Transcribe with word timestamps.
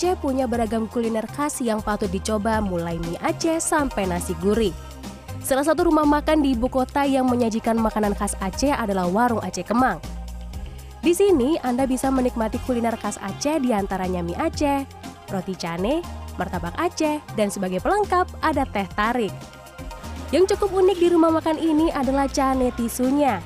Aceh 0.00 0.16
punya 0.16 0.48
beragam 0.48 0.88
kuliner 0.88 1.28
khas 1.28 1.60
yang 1.60 1.84
patut 1.84 2.08
dicoba 2.08 2.64
mulai 2.64 2.96
mie 2.96 3.20
Aceh 3.20 3.60
sampai 3.60 4.08
nasi 4.08 4.32
gurih. 4.40 4.72
Salah 5.44 5.60
satu 5.60 5.92
rumah 5.92 6.08
makan 6.08 6.40
di 6.40 6.56
ibu 6.56 6.72
kota 6.72 7.04
yang 7.04 7.28
menyajikan 7.28 7.76
makanan 7.76 8.16
khas 8.16 8.32
Aceh 8.40 8.72
adalah 8.72 9.12
Warung 9.12 9.44
Aceh 9.44 9.60
Kemang. 9.60 10.00
Di 11.04 11.12
sini 11.12 11.60
Anda 11.60 11.84
bisa 11.84 12.08
menikmati 12.08 12.56
kuliner 12.64 12.96
khas 12.96 13.20
Aceh 13.20 13.60
di 13.60 13.76
antaranya 13.76 14.24
mie 14.24 14.40
Aceh, 14.40 14.88
roti 15.28 15.52
cane, 15.52 16.00
martabak 16.40 16.72
Aceh, 16.80 17.20
dan 17.36 17.52
sebagai 17.52 17.84
pelengkap 17.84 18.24
ada 18.40 18.64
teh 18.72 18.88
tarik. 18.96 19.36
Yang 20.32 20.56
cukup 20.56 20.80
unik 20.80 20.96
di 20.96 21.12
rumah 21.12 21.28
makan 21.28 21.60
ini 21.60 21.92
adalah 21.92 22.24
cane 22.24 22.72
tisunya. 22.72 23.44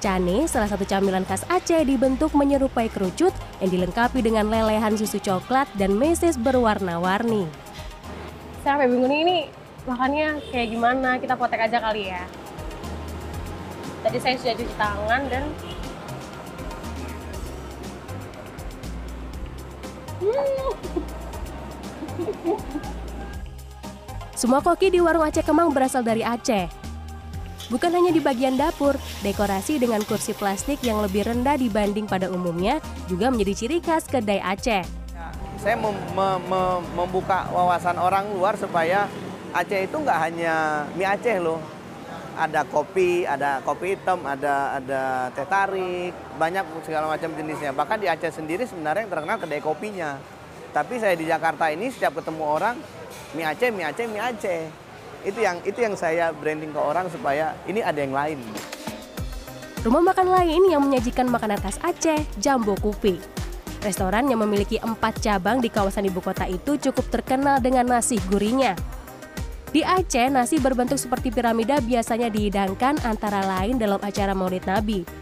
Cane, 0.00 0.48
salah 0.48 0.64
satu 0.64 0.88
camilan 0.88 1.28
khas 1.28 1.44
Aceh 1.52 1.84
dibentuk 1.84 2.32
menyerupai 2.32 2.88
kerucut 2.88 3.36
yang 3.60 3.68
dilengkapi 3.68 4.24
dengan 4.24 4.48
lelehan 4.48 4.96
susu 4.96 5.20
coklat 5.20 5.68
dan 5.76 5.92
meses 5.92 6.40
berwarna-warni. 6.40 7.44
Saya 8.64 8.80
sampai 8.80 8.88
bingung 8.88 9.12
ini 9.12 9.52
makannya 9.84 10.40
kayak 10.48 10.72
gimana? 10.72 11.20
Kita 11.20 11.36
potek 11.36 11.68
aja 11.68 11.84
kali 11.84 12.08
ya. 12.08 12.24
Tadi 14.00 14.16
saya 14.16 14.40
sudah 14.40 14.56
cuci 14.56 14.74
tangan 14.80 15.28
dan 15.28 15.44
Semua 24.40 24.64
koki 24.64 24.88
di 24.88 25.04
warung 25.04 25.28
Aceh 25.28 25.44
Kemang 25.44 25.68
berasal 25.68 26.00
dari 26.00 26.24
Aceh. 26.24 26.79
Bukan 27.70 27.94
hanya 27.94 28.10
di 28.10 28.18
bagian 28.18 28.58
dapur, 28.58 28.98
dekorasi 29.22 29.78
dengan 29.78 30.02
kursi 30.02 30.34
plastik 30.34 30.82
yang 30.82 30.98
lebih 31.06 31.22
rendah 31.22 31.54
dibanding 31.54 32.02
pada 32.02 32.26
umumnya 32.26 32.82
juga 33.06 33.30
menjadi 33.30 33.54
ciri 33.54 33.78
khas 33.78 34.10
kedai 34.10 34.42
Aceh. 34.42 34.82
Saya 35.62 35.76
mem 35.78 35.94
mem 36.10 36.42
mem 36.50 36.82
membuka 36.98 37.46
wawasan 37.54 37.94
orang 38.02 38.26
luar 38.34 38.58
supaya 38.58 39.06
Aceh 39.54 39.86
itu 39.86 39.96
nggak 40.02 40.18
hanya 40.18 40.82
mie 40.98 41.06
Aceh 41.14 41.38
loh. 41.38 41.62
Ada 42.34 42.66
kopi, 42.66 43.22
ada 43.22 43.62
kopi 43.62 43.94
hitam, 43.94 44.18
ada 44.26 44.82
ada 44.82 45.30
teh 45.30 45.46
tarik, 45.46 46.10
banyak 46.42 46.66
segala 46.82 47.06
macam 47.06 47.30
jenisnya. 47.38 47.70
Bahkan 47.70 48.02
di 48.02 48.10
Aceh 48.10 48.34
sendiri 48.34 48.66
sebenarnya 48.66 49.06
yang 49.06 49.14
terkenal 49.14 49.38
kedai 49.38 49.62
kopinya. 49.62 50.18
Tapi 50.74 50.98
saya 50.98 51.14
di 51.14 51.22
Jakarta 51.22 51.70
ini 51.70 51.86
setiap 51.94 52.18
ketemu 52.18 52.42
orang 52.50 52.74
mie 53.38 53.46
Aceh, 53.46 53.70
mie 53.70 53.86
Aceh, 53.86 54.10
mie 54.10 54.18
Aceh. 54.26 54.89
Itu 55.20 55.44
yang 55.44 55.60
itu 55.68 55.78
yang 55.80 55.94
saya 55.96 56.32
branding 56.32 56.72
ke 56.72 56.80
orang 56.80 57.06
supaya 57.12 57.52
ini 57.68 57.84
ada 57.84 58.00
yang 58.00 58.14
lain. 58.16 58.38
Rumah 59.80 60.12
makan 60.12 60.28
lain 60.28 60.62
yang 60.68 60.84
menyajikan 60.84 61.28
makanan 61.28 61.60
khas 61.60 61.80
Aceh, 61.80 62.20
Jambo 62.36 62.76
Kupi. 62.76 63.16
Restoran 63.80 64.28
yang 64.28 64.44
memiliki 64.44 64.76
empat 64.76 65.24
cabang 65.24 65.64
di 65.64 65.72
kawasan 65.72 66.04
ibu 66.04 66.20
kota 66.20 66.44
itu 66.44 66.76
cukup 66.76 67.08
terkenal 67.08 67.64
dengan 67.64 67.88
nasi 67.88 68.20
gurihnya. 68.28 68.76
Di 69.72 69.80
Aceh, 69.80 70.28
nasi 70.28 70.60
berbentuk 70.60 71.00
seperti 71.00 71.32
piramida 71.32 71.80
biasanya 71.80 72.28
dihidangkan 72.28 73.00
antara 73.08 73.40
lain 73.40 73.80
dalam 73.80 74.02
acara 74.02 74.36
Maulid 74.36 74.68
Nabi. 74.68 75.20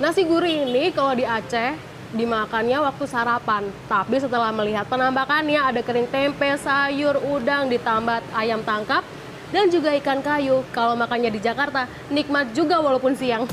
nasi 0.00 0.24
gurih 0.24 0.64
ini 0.64 0.96
kalau 0.96 1.12
di 1.12 1.28
Aceh 1.28 1.89
dimakannya 2.10 2.78
waktu 2.82 3.04
sarapan. 3.06 3.70
Tapi 3.86 4.16
setelah 4.18 4.50
melihat 4.50 4.86
penambakannya 4.86 5.60
ada 5.60 5.80
kering 5.82 6.10
tempe, 6.10 6.50
sayur, 6.58 7.18
udang, 7.22 7.70
ditambah 7.70 8.22
ayam 8.34 8.62
tangkap, 8.66 9.06
dan 9.50 9.70
juga 9.70 9.94
ikan 9.98 10.22
kayu. 10.22 10.62
Kalau 10.70 10.94
makannya 10.94 11.30
di 11.30 11.40
Jakarta, 11.42 11.86
nikmat 12.10 12.54
juga 12.54 12.78
walaupun 12.78 13.14
siang. 13.14 13.46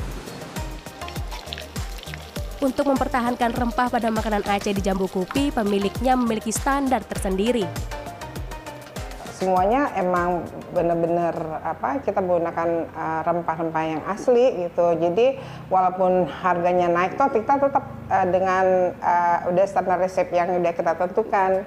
Untuk 2.57 2.90
mempertahankan 2.90 3.53
rempah 3.53 3.85
pada 3.94 4.09
makanan 4.09 4.41
Aceh 4.41 4.73
di 4.73 4.81
Jambu 4.81 5.06
Kupi, 5.06 5.53
pemiliknya 5.53 6.17
memiliki 6.17 6.50
standar 6.50 7.06
tersendiri. 7.06 7.97
Semuanya 9.38 9.94
emang 9.94 10.42
benar-benar 10.74 11.62
apa 11.62 12.02
kita 12.02 12.18
menggunakan 12.25 12.90
uh, 12.90 13.22
rempah-rempah 13.22 13.84
yang 13.86 14.02
asli 14.09 14.66
gitu. 14.66 14.98
Jadi 14.98 15.38
walaupun 15.70 16.25
harganya 16.25 16.90
naik 16.90 17.22
toh 17.22 17.30
kita 17.30 17.62
tetap 17.62 17.86
uh, 18.09 18.26
dengan 18.26 18.97
uh, 18.97 19.38
udah 19.53 19.66
standar 19.70 20.02
resep 20.02 20.34
yang 20.34 20.58
udah 20.58 20.74
kita 20.74 20.97
tentukan. 20.97 21.62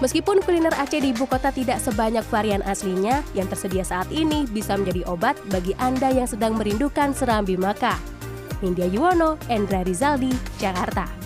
Meskipun 0.00 0.40
kuliner 0.40 0.72
Aceh 0.80 0.96
di 0.96 1.12
ibu 1.12 1.28
kota 1.28 1.52
tidak 1.52 1.76
sebanyak 1.76 2.24
varian 2.32 2.64
aslinya, 2.64 3.20
yang 3.36 3.44
tersedia 3.52 3.84
saat 3.84 4.08
ini 4.08 4.48
bisa 4.48 4.72
menjadi 4.72 5.04
obat 5.04 5.36
bagi 5.52 5.76
Anda 5.76 6.08
yang 6.08 6.24
sedang 6.24 6.56
merindukan 6.56 7.12
serambi 7.12 7.60
maka. 7.60 8.00
Nindya 8.64 8.88
Yuwono, 8.88 9.36
Endra 9.52 9.84
Rizaldi, 9.84 10.32
Jakarta. 10.56 11.19